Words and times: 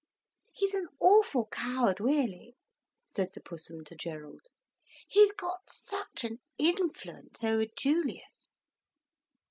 "He's 0.51 0.73
an 0.73 0.87
awful 0.99 1.45
coward, 1.51 1.99
really," 1.99 2.55
said 3.15 3.33
the 3.35 3.39
Pussum 3.39 3.83
to 3.83 3.95
Gerald. 3.95 4.47
"He's 5.07 5.31
got 5.33 5.69
such 5.69 6.23
an 6.23 6.39
influence 6.57 7.43
over 7.43 7.67
Julius." 7.77 8.49